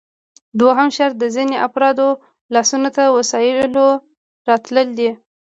دوهم 0.59 0.89
شرط 0.97 1.15
د 1.19 1.23
ځینو 1.35 1.55
افرادو 1.67 2.07
لاسونو 2.53 2.89
ته 2.95 3.01
د 3.07 3.13
وسایلو 3.17 3.87
راتلل 4.49 4.87
دي 4.97 5.09